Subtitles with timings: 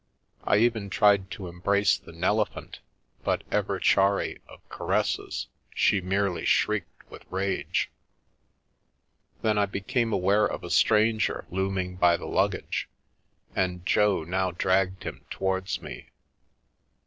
[0.45, 2.79] I even tried to embrace the Nelephant,
[3.23, 7.91] but, ever chary of ca resses, she merely shrieked with rage.
[9.43, 12.89] Then I became aware of a stranger looming by the luggage,
[13.55, 16.09] and Jo now dragged him towards me.